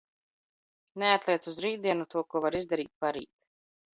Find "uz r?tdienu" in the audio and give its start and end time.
1.51-2.09